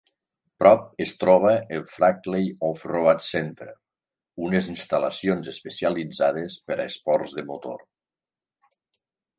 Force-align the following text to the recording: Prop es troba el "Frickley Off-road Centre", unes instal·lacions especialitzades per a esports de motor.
Prop 0.61 0.85
es 1.03 1.11
troba 1.23 1.51
el 1.77 1.83
"Frickley 1.91 2.47
Off-road 2.69 3.21
Centre", 3.27 3.77
unes 4.49 4.71
instal·lacions 4.75 5.53
especialitzades 5.55 6.61
per 6.71 6.81
a 6.81 6.91
esports 6.95 7.41
de 7.41 7.47
motor. 7.53 7.89